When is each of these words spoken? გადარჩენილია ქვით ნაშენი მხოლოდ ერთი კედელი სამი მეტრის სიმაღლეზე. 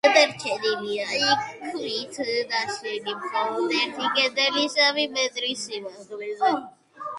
გადარჩენილია 0.05 1.33
ქვით 1.65 2.17
ნაშენი 2.53 3.15
მხოლოდ 3.19 3.77
ერთი 3.83 4.09
კედელი 4.17 4.67
სამი 4.79 5.07
მეტრის 5.21 5.69
სიმაღლეზე. 5.71 6.55